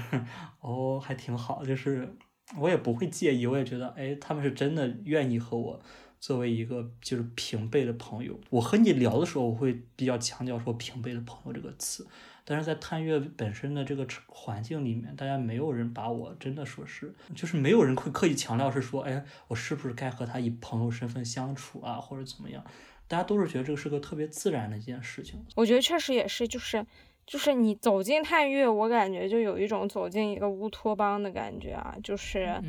[0.60, 2.16] 哦，还挺好，就是
[2.58, 5.80] 我也不会介意，我也觉得哎，他们是真的愿意和我
[6.18, 8.40] 作为一个就是平辈的朋友。
[8.50, 12.06] 我和你聊的时候，我会比较强调说平辈的朋友这个词。
[12.48, 22.64] 但是在探月本身的这个环境里面，大家没有人把我真的说是，就是没有人会刻意强调是说，哎，我是不是该和他以朋友身份相处啊，或者怎么样？
[23.08, 25.44] 大家都是觉得这个是个特别自然的一件事情。
[25.56, 26.86] 我觉得确实也是，就是
[27.26, 32.62] 就是你走进探月，我感觉就有一种走进一个乌托邦的感觉啊，就是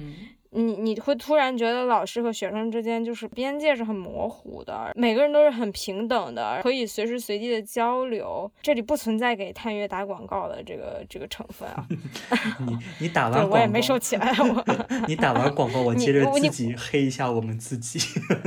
[0.57, 8.51] 你你会突然觉得老师和学生之间就是边界是很模糊的，每个人都是很平等的，可以随时随地的交流。
[8.61, 11.85] 这里不存在给探月打广告的这个这个成分啊。
[12.65, 14.33] 你 你打完广告，我也没收起来。
[14.39, 14.65] 我
[15.07, 17.99] 你打完广告，我接着自己黑一下我们自己。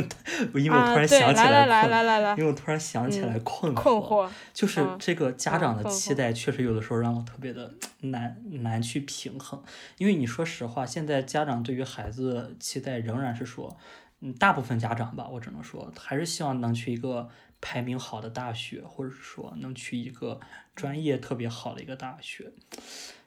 [0.54, 9.62] 因为我突然想起来，来来来来来，因为我突然想起来困困惑，就是这个家长的期待，确实有的时候让我特别的 难难去平衡。
[9.98, 13.76] 因为你说实话，现在家长对于孩子期待仍然是说，
[14.20, 17.28] 嗯，大部分家长吧，我只能说还是希望能去一个
[17.60, 20.38] 排名好的大学，或者是说能去一个
[20.76, 22.52] 专业特别好的一个大学。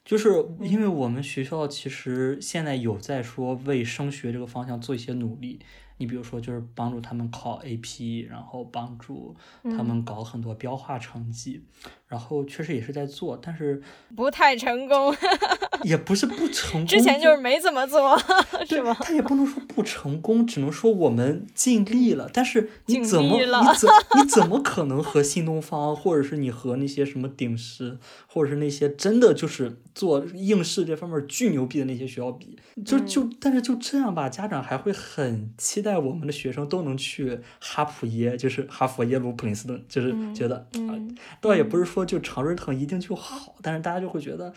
[0.05, 5.59] 就是因为我们学校其实现在有在说为升学这个方向做一些努力。
[5.97, 11.63] 你比如说，就是帮助他们考 AP，然后帮助他们搞很多标化成绩，
[12.13, 13.81] 然后确实也是在做，但是
[14.15, 15.11] 不太成功。
[15.83, 18.15] 也不是不成功，之前就是没怎么做，
[18.69, 18.95] 是吗？
[19.01, 22.29] 他也不能说不成功，只能说我们尽力了。
[22.31, 23.45] 但是你怎么，你
[23.75, 23.89] 怎
[24.21, 27.97] 你怎么可能和新东方，或者是你和那些什么顶师，
[28.27, 32.57] 或者是那些真的就是做应试这方面巨牛逼的那些学校比？
[32.85, 40.95] 就就但是就这样吧，家长还会很期待我们的学生都能去哈普耶，就是哈佛、耶鲁、普林斯顿，就是觉得啊，
[41.41, 44.53] 倒也不是说就肠胃疼一定就好，但是大家就会觉得。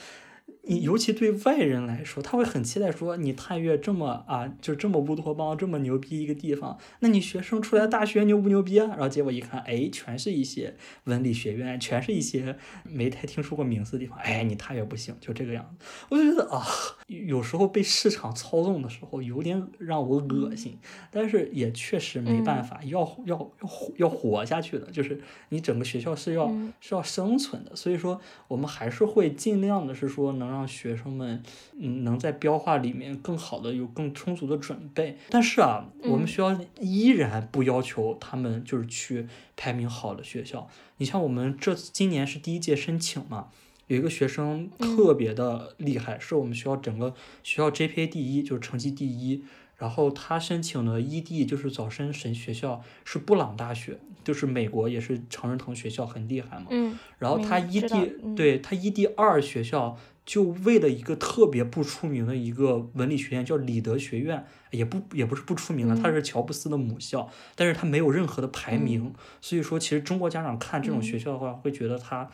[0.69, 8.89] 你尤其对外人来说，他会很期待说你探月这么啊，就这么乌托邦，这么牛逼一个地方，那你学生出来大学牛不牛逼啊？
[8.89, 10.75] 然后结果一看，哎，全是一些
[11.05, 15.87] 文理学院，全是一些没太听说过名字的地方，哎，你探月不行，就这个样子。
[16.09, 16.67] 我就觉得啊，
[17.07, 20.77] 有时候被市场操纵的时候，有点让我恶心，
[21.13, 30.56] 但是也确实没办法，要要要活要活下去的，就是你整个学校是要是要生存的，所以说我们还是会尽量的是说能让。
[30.57, 31.42] 让学生们
[31.79, 40.69] 嗯能在标化里面更好的有更充足的准备，但是啊，我们学校依然不要求他们就是去排名好的学校。
[40.97, 43.49] 你像我们这今年是第一届申请嘛，
[43.88, 49.45] 有一个学生特别的厉害，是我们学校整个学校 GPA 第一，就是成绩第一。
[49.77, 56.66] 然后他申请的 ED 就是早申神学校是布朗大学，就是美国也是常春藤学校很厉害嘛。
[56.71, 56.99] 嗯。
[57.19, 59.99] 然后他 ED 对他 ED 二学校。
[60.27, 72.29] 就为了一个特别不出名的一个文理学院，叫里德学院，也不也不是不出名了，它是乔布斯的母校，但是它没有任何的排名，所以说其实中国家长看这种学校的话，会觉得他，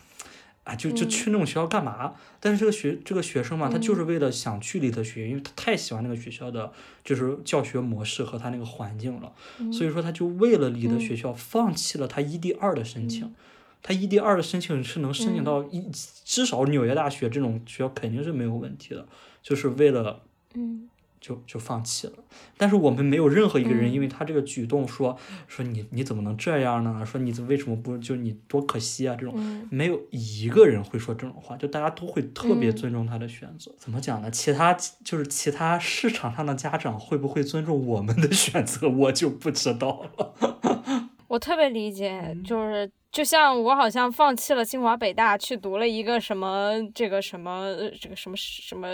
[0.65, 2.15] 啊，就就去那种学校干嘛？
[2.41, 6.73] 但是这个学这个学生嘛，他就是为了想去里德学院，因为他太喜欢那个学校的，
[7.05, 9.33] 就是教学模式和他那个环境了，
[9.71, 13.35] 所以说他就为了里德学校放弃了他一、第二的申请。
[13.83, 15.85] 他 ED 二的申请是能申请到一，
[16.25, 19.07] 至少纽约大学这种学校肯定是没有问题的，
[19.43, 20.23] 就是为了，
[20.55, 20.89] 嗯，
[21.21, 22.13] 就就放弃了。
[22.57, 25.19] 但是我们没有任何一个人因为他这个举动说
[25.49, 27.05] 说你你怎么能这样呢？
[27.05, 29.17] 说你为什么不就你多可惜啊？
[29.17, 29.35] 这种
[29.69, 33.73] 没有一个人会说这种话，就大家都会特别尊重他的选择。
[33.79, 34.31] 怎么讲呢？
[34.31, 34.73] 其他
[35.05, 41.11] 就是其他市场上的家长会不会尊重我们的选择，我就不知道了。
[41.27, 42.89] 我特别理解，就是。
[43.13, 47.67] 就像我好像放弃了清华北大，去读了一个什么这个什么
[48.01, 48.89] 这个什么什么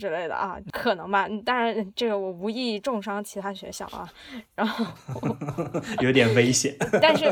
[0.00, 1.28] 之类的啊，可能吧。
[1.44, 4.10] 当然，这个我无意重伤其他学校啊。
[4.54, 4.86] 然后
[6.00, 6.74] 有点危险。
[7.00, 7.26] 但是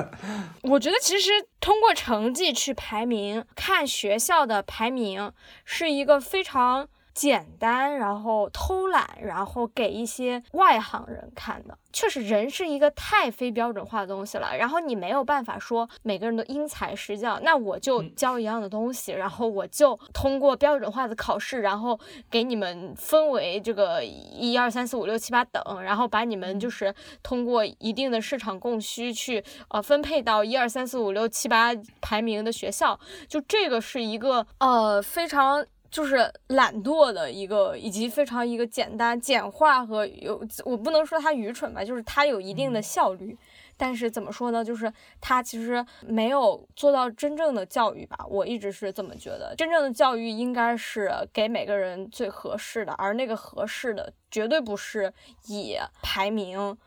[0.63, 5.33] 我觉得，其实通过成绩去排名，看学校的排名
[5.65, 6.87] 是一个非常。
[7.21, 14.57] 简单，然后偷懒，然后给一些外行人看的，确实人是一个太非标准化的东西了。
[14.57, 35.67] 然后你没有办法说每个人都因材施教，那我就教一样的东西，然后我就通过标准化的考试，然后给你们分为这个一二三四五六七八等，然后把你们就是通过一定的市场供需去呃分配到一二三四五六七八排名的学校，就这个是一个呃非常。
[35.91, 43.37] 就是懒惰的一个，以及非常一个简单简化和有，我不能说它愚蠢吧，就是它有一定的效率，
[43.77, 44.65] 但是怎么说呢？
[44.65, 49.55] 就是它其实没有做到真正的教育吧，我一直是这么觉得。
[49.57, 55.13] 真正的教育应该是给每个人最合适的，而那个合适的绝对不是
[55.47, 56.79] 以排名。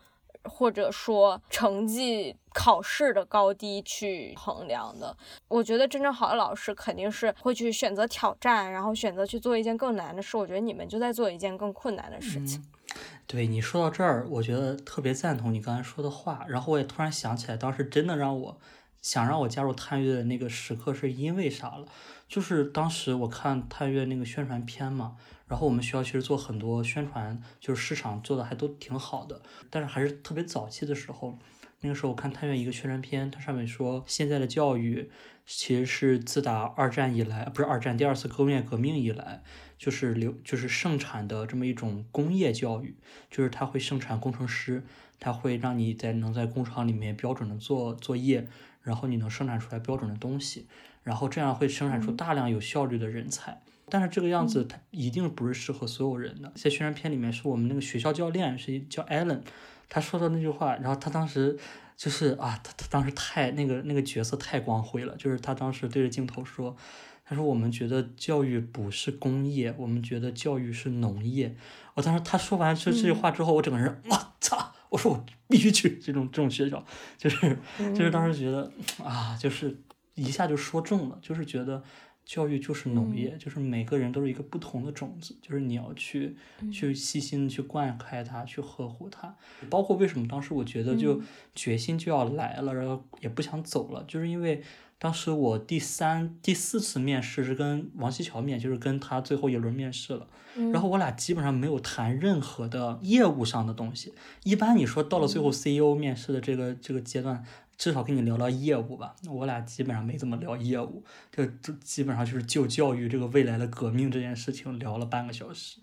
[0.43, 5.15] 或者说成绩考试的高低去衡量的，
[5.47, 10.37] 我觉得真正好的老师肯定是会去选择挑战，然后选择去做一件更难的事。
[10.37, 12.63] 我觉得你们就在做一件更困难的事情。
[13.25, 16.45] 对你说到这儿，我觉得特别赞同你刚才说的话。
[16.47, 18.59] 然后我也突然想起来，当时真的让我
[19.01, 21.87] 想让我加入探月的那个时刻是因为啥了？
[22.27, 25.15] 就是当时我看探月那个宣传片嘛，
[25.53, 29.39] 然后我们学校其实做很多宣传，就是市场做的还都挺好的，
[29.69, 31.37] 但是还是特别早期的时候，
[31.81, 35.11] 那个时候我看探月一个宣传片，它上面说现在的教育
[35.45, 39.43] 其实是自打二战以来，不是二战第二次工业革命以来，
[39.77, 42.97] 就是流就是盛产的这么一种工业教育，
[43.29, 44.83] 就是它会生产工程师，
[45.19, 48.47] 它会让你在能在工厂里面标准的做作业。
[48.81, 50.67] 然后你能生产出来标准的东西，
[51.03, 53.61] 然后这样会生产出大量有效率的人才。
[53.89, 56.51] 但是这个样子它一定不是适合所有人的。
[56.55, 59.41] 在宣传片里面是我们那个学校教练是叫 Allen，
[59.89, 61.57] 他说的那句话，然后他当时
[61.95, 66.75] 就是啊，他他当时太那个那个角色太光辉了，就是他当时对着镜头说，
[67.25, 71.55] 他说我们觉得教育不是工业，我们觉得教育是农业。
[71.93, 74.73] 我当时他说完这这句话之后，我整个人我操！
[74.89, 76.83] 我说我必须去这种这种学校，
[77.17, 78.71] 就是就是当时觉得
[79.03, 79.75] 啊，就是
[80.13, 81.83] 一下就说中了，就是觉得
[82.25, 86.35] 教育就是农业，就是每个人都是一个不同的种子，就是你要去
[86.71, 89.35] 去细心的去灌溉它，去呵护它。
[89.69, 91.21] 包括为什么当时我觉得就
[91.53, 94.63] 决心就要来了，然后也不想走了，就是因为。
[94.99, 100.25] 当时我第三、第四次面试是跟王西桥面，就是跟他最后一轮面试了。
[100.71, 104.13] 然后我俩基本上没有谈任何的业务上的东西。
[104.43, 107.43] 一般你说到了最后 CEO 面试的这个这个阶段，
[107.77, 109.15] 至少跟你聊聊业务吧。
[109.29, 115.79] 我俩基本上没怎么聊业务，这这基本上就是就教育这个未来的革命这件事情聊了半个小时。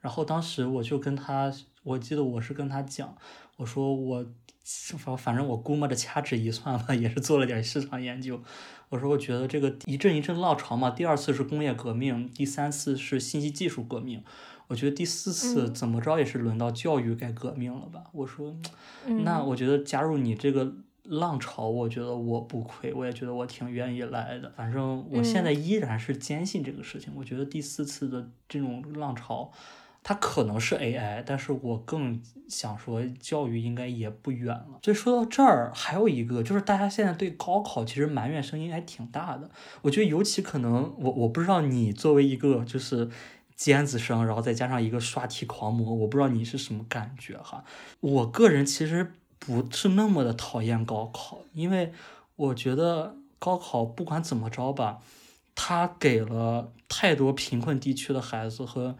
[0.00, 3.16] 然后当时我就跟他，我记得我是跟他讲，
[3.56, 4.26] 我说我。
[4.66, 8.42] 反反正我估摸着掐指一算吧，也是做了点市场研究。
[8.88, 14.24] 我说我觉得这个一阵一阵浪潮嘛，第二次是工业革命，第三次是信息技术革命，
[14.68, 18.04] 我觉得第四次怎么着也是轮到教育该革命了吧？
[18.12, 18.56] 我说，
[19.22, 20.72] 那我觉得加入你这个
[21.04, 24.52] 浪潮，我觉得我不亏，我也觉得我挺愿意来的。
[24.56, 29.50] 反正我现在依然是坚信这个事情，我觉得第四次的这种浪潮。
[30.06, 34.78] 它可能是 AI，但是我更想说教育应该也不远了。
[34.82, 39.48] 所以说到这儿，还有一个就是大家现在对高考其实埋怨声音还挺大的。
[39.80, 43.08] 我觉得尤其可能我我不知道你作为一个就是
[43.56, 47.64] 尖子生，然后再加上一个刷题狂魔，我不知道你是什么感觉哈。
[48.00, 49.14] 我个人其实
[49.46, 51.92] 不是那么的讨厌高考，因为
[52.36, 55.00] 我觉得高考不管怎么着吧，
[55.54, 58.96] 它给了太多贫困地区的孩子和。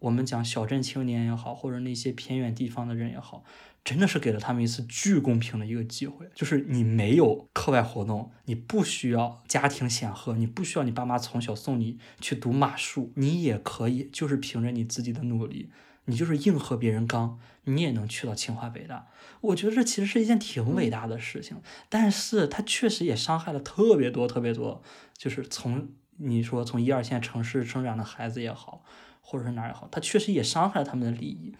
[0.00, 3.42] 我们讲小镇青年也好，或者那些偏远地方的人也好，
[3.82, 15.68] 真的是给了他们一次巨公平的一个机会，就是你没有课外活动，你不需要家庭显赫，你不需要你爸妈从小送你去读马术，你也可以就是凭着你自己的努力，
[16.08, 19.06] 你就是硬和别人刚，你也能去到清华北大。
[19.40, 24.82] 我觉得这其实是一件挺伟大的事情，但是它确实也伤害了特别多特别多，
[25.16, 28.82] 就是从你说从一二线城市生长的孩子也好。
[29.30, 31.54] 或者是哪也好，它确实也伤害了他们的利益。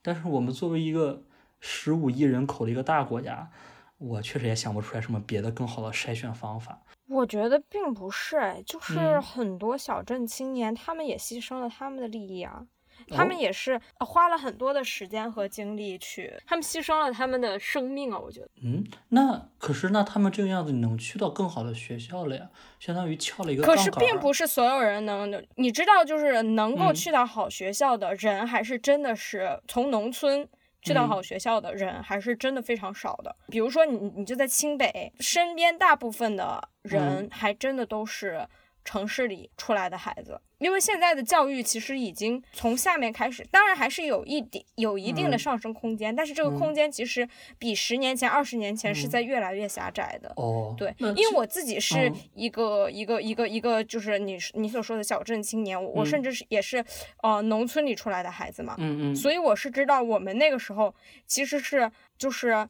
[0.00, 1.24] 但是我们作为一个
[1.58, 3.50] 十五亿人口的一个大国家，
[3.98, 6.82] 我确实也想不出来什么别的更好的筛选方法。
[7.08, 12.64] 我觉得并不是，哎，就是很多小镇青年，他们也牺牲了他们的利益啊。
[13.08, 18.18] 他们也是花了很多的时间和精力去，他们牺牲了他们的生命啊！
[18.18, 22.48] 我觉得，嗯，那可是那他们这个样子能去到更好的学校了呀，
[22.78, 30.48] 相当于翘了一个可是并不是所有人能，你知道，就是能够去到好学校的人，还是真的是从农村
[30.82, 33.34] 去到好学校的人，还是真的非常少的。
[33.48, 38.46] 比如说你，你就在清北，身边大部分的人还真的都是。
[38.82, 50.32] 城市里出来的孩子，因为现在的教育其实已经从下面开始，当然还是有一点有一定的上升空间，但是这个空间其实比十年前、二十年前是在越来越狭窄的。
[50.36, 56.84] 哦，对，因为我自己是一个一个一个一个，就是你你所说的小镇青年，我甚至是也是
[57.22, 60.94] 呃农村里出来的孩子嘛，嗯嗯，所以我是知道我们那个时候
[61.26, 62.68] 其实是就是。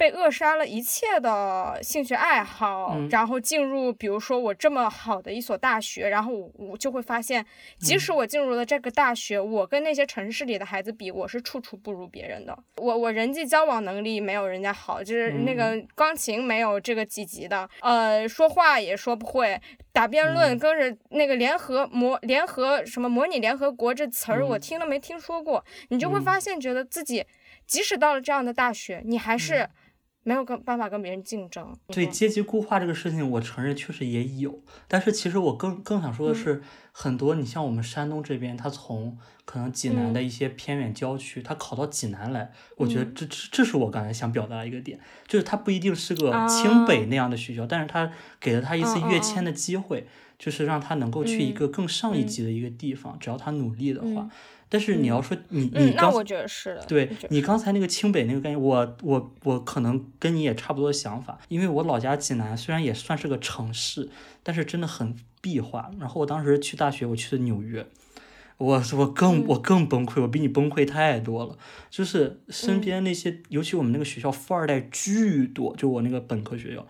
[0.00, 7.44] 被扼杀了一切的兴趣爱好，然后进入，比如说我这么好的一所大学，然后我我就会发现，
[7.78, 12.58] 即使我进入了这个大学，我跟那些城市里的孩子比，我是处处不如别人的。
[12.76, 19.60] 我我人际交往能力没有人家好，就是那个钢琴没有这个几级的，呃，说话也说不会，
[19.92, 27.26] 打辩论跟着那个联合模联合什么模拟联合国这词儿我听都没听说过，你就会发现觉得自己，
[27.66, 29.68] 即使到了这样的大学，你还是。
[30.22, 31.74] 没有跟办法跟别人竞争。
[31.88, 36.62] 对阶级固化这个事情，我承认确实也有，但是其实我更更想说的是，
[36.92, 50.06] 很多你像我们山东这边，他从可能济南的一些偏远郊区，他考到济南来，我觉得这这这是我刚才想表达的一个点，就是他不一定是个清北那样的学校，但是他给了他一次跃迁的机会，
[50.38, 54.28] 就是让他能够去一个更上一级的一个地方，只要他努力的话。
[54.72, 56.84] 但是你要说你你刚，我觉得是的。
[56.86, 64.08] 对你刚才那个清北那个概念，我我我可能跟你也差不多的想法，因为我老家济南虽然也算是个城市，
[64.44, 65.90] 但是真的很闭化。
[65.98, 67.84] 然后我当时去大学，我去的纽约，
[68.58, 71.58] 我我更我更崩溃，我比你崩溃太多了。
[71.90, 76.86] 就是身边那些，尤其我们那个学校富二代巨多，就我那个本科学校。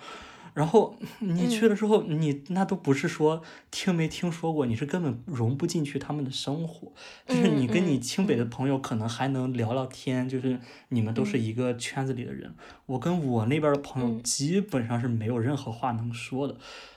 [0.54, 6.92] 然后你去了之后，你那都不是说听没听说过，你是根本融不进去他们的生活。
[7.26, 12.54] 就是你跟你清北的朋友可能还能聊聊天，就是你们都是一个圈子里的人。
[12.86, 16.56] 我跟我那边的朋友基本上是没有任何话能说的。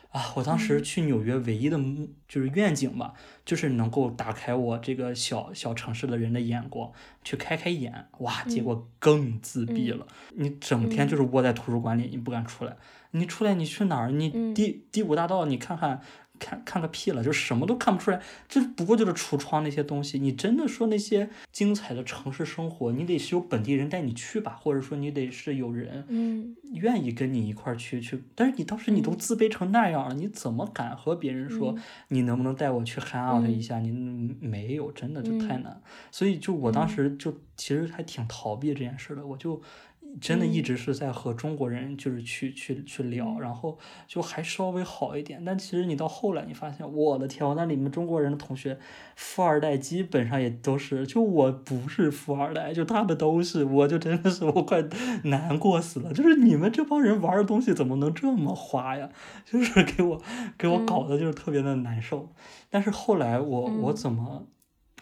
[0.09, 1.79] 啊，我当时去纽约唯一的
[2.27, 6.91] 就是愿景吧，就是能够打开我这个小小城市的人的眼光，
[7.23, 8.09] 去开开眼。
[8.19, 10.05] 哇，结果更自闭了。
[10.35, 12.77] 你整天就是窝在图书馆里，你不敢出来。
[13.15, 14.11] 你出来，你去哪儿？
[14.11, 16.01] 你第第五大道，你看看，
[16.39, 18.19] 看看个屁了，就什么都看不出来。
[18.49, 20.17] 这不过就是橱窗那些东西。
[20.17, 28.23] 你真的说那些精彩的城市生活，你得是有本地人带你去吧，或者说你得是有人，愿意跟你一块儿去去。
[28.33, 31.75] 但是你当时你都自卑成那样了，你怎么敢和别人说
[32.07, 33.79] 你能不能带我去 hang out 一下？
[33.79, 33.91] 你
[34.41, 35.79] 没有，真的就太难。
[36.09, 39.61] 所以就我当时就其实还挺逃避这件事的，我就。
[40.21, 45.43] 真的一直是在和中国人就是去去去聊，然后就还稍微好一点。
[45.43, 48.77] 但其实你到后来，你发现，我的天，我那里面中国人的同学，
[49.15, 54.83] 富二代基本上也都是，就我不是富二代，就他们都是，我就真的是我快
[55.23, 56.13] 难过死了。
[56.13, 59.09] 就是你们这帮人玩的东西怎么能这么花呀？
[59.45, 60.21] 就是给我
[60.57, 62.29] 给我搞的就是特别的难受。
[62.69, 64.47] 但是后来我我怎么？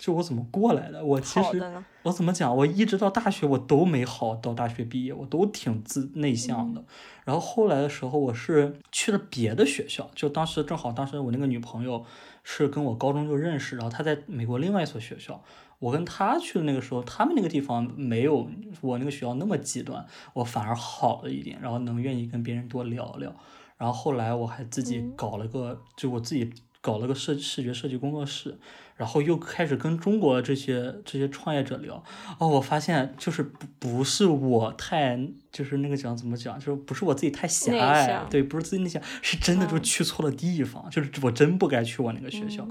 [0.01, 1.05] 就我怎么过来的？
[1.05, 1.63] 我其实
[2.01, 2.57] 我怎么讲？
[2.57, 6.83] 我一直到大学我都没好到大学毕业，我都挺自内向的。
[7.23, 10.09] 然后后来的时候，我是去了别的学校。
[10.15, 12.03] 就当时正好，当时我那个女朋友
[12.43, 15.43] 是跟我高中就认识，然后她在美国另外一所学校。
[15.77, 18.49] 我跟她去的那个时候，他们那个地方没有
[18.81, 23.35] 我那个学校那么极端，我反而好了一点，然后能愿意跟别人多聊聊。
[23.77, 28.57] 然后后来我还自己搞了个，就我自己搞了个视视觉设计工作室。
[29.01, 32.03] 然后又开始跟中国这些这些创业者聊，
[32.37, 35.19] 哦，我发现就是不不是我太
[35.51, 42.63] 就是那个讲怎么讲，就是不是我自己太狭隘，对，不是自己内向，是真的就去错了地方，就是我真不该去我那个学校。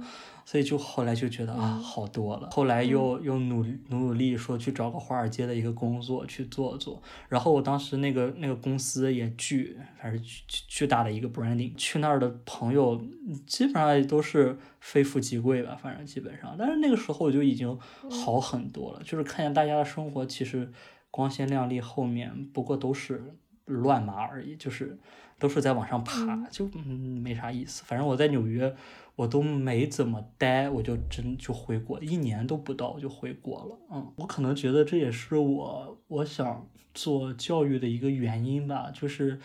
[0.44, 2.50] 所以就后来就觉得啊，好多了。
[2.50, 7.02] 后来又又努努努力说去找个华尔街的一个工作去做做。
[7.28, 11.74] 然后我当时那个那个公司也巨，反正巨巨大的一个 branding。
[11.76, 13.00] 去那儿的朋友
[13.46, 16.56] 基本上也都是非富即贵吧，反正基本上。
[16.58, 17.78] 但是那个时候我就已经
[18.10, 20.72] 好很多了，就是看见大家的生活其实
[21.10, 23.34] 光鲜亮丽，后面不过都是
[23.74, 24.98] 乱麻而已，就是
[25.38, 27.82] 都是在往上爬，就嗯没啥意思。
[27.84, 28.74] 反正我在纽约。
[29.16, 33.78] 我都没怎么待，我就真就回国，一年都不到就回国了。
[33.90, 39.38] 嗯，我可能觉得这也是我我想做教育的一个原因吧，就是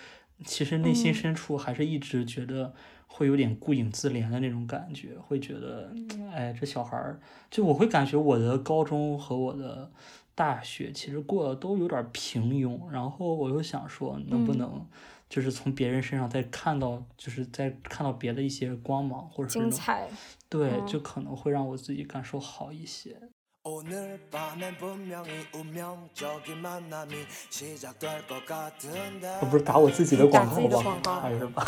[0.46, 2.74] 其实内心深处还是一直觉得
[3.06, 5.94] 会有点顾影自怜的那种感觉，会觉得，
[6.34, 7.20] 哎，这小孩儿，
[7.52, 9.92] 就我会感觉我的高中和我的
[10.36, 14.86] 大学其实过得都有点平庸，然后我又想说，能不能。
[15.28, 20.08] 就是从别人身上再看到，就是再看到别的一些光芒，或者是精彩，
[20.48, 23.20] 对，就可能会让我自己感受好一些。
[23.66, 23.82] 我
[29.50, 31.20] 不是打我自己的广告吧？
[31.20, 31.66] 还是吧？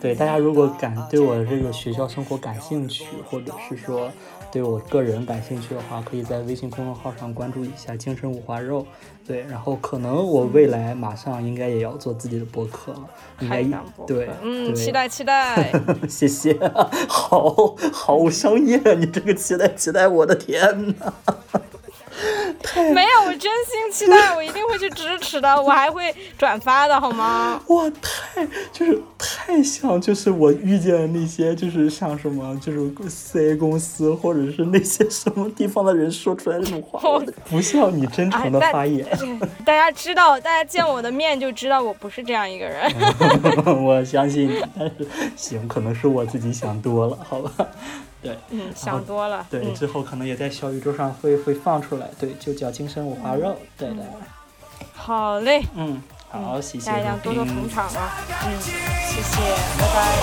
[0.00, 4.10] 对，大家如果感对我这个学校生活感兴趣，或者是说。
[4.50, 8.86] 对我个人感兴趣的话，可以在微信公众号上关注一下“精神五花肉”。
[9.28, 13.00] 对，然后可能我未来马上应该也要做自己的博客了，
[13.40, 13.62] 应该
[14.06, 15.70] 对，嗯，期待期待，
[16.08, 16.58] 谢谢，
[17.06, 18.94] 好好商业啊！
[18.94, 21.12] 你这个期待期待，我的天哪！
[22.94, 27.60] 没有，我真心期待，我一定会去支持的，我还会转发的，好吗？
[27.68, 37.00] 哇，太就是太像，就是我遇见的那些，就是像什么，就是 C 公司或者是那些什么地方的人说出来那种话，
[37.48, 39.06] 不像你真诚的发言。
[39.64, 42.92] 大家知道，大家见我的面就知道我不是这样一个人。
[43.84, 45.06] 我相信你，但是
[45.36, 47.66] 行，可能是我自己想多了，好吧。
[48.22, 49.46] 对，嗯，想多了。
[49.50, 52.10] 对，之后可能也在小宇宙上会会放出来。
[52.18, 53.56] 对，就叫精神五花肉。
[53.76, 54.02] 对的。
[54.94, 55.62] 好嘞。
[55.76, 58.12] 嗯，好，谢谢大家多多捧场啊！
[58.44, 59.40] 嗯，谢谢，
[59.78, 60.18] 拜拜。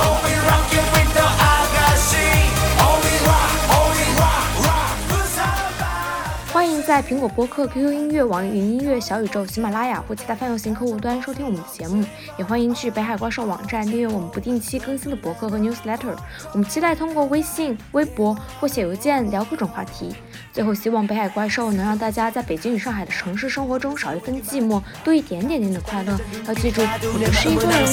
[6.56, 12.02] 欢迎在苹果播客、QQ 音乐、网易云音乐、小宇宙、喜马拉雅或其他泛用型客户端收听我们的节目，
[12.38, 16.16] 也欢迎去北海怪兽网站订阅我们不定期更新的博客和 newsletter。
[16.54, 20.16] 我们期待通过微信、微博或写邮件聊各种话题。
[20.54, 26.18] 最后，希望北海怪兽能让大家在北京与上海的城市生活中少一份寂寞，多一点点点的快乐。
[26.48, 27.84] 要记住，你不是一个人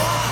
[0.00, 0.29] 哦。